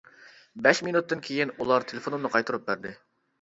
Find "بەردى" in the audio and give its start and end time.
2.73-2.97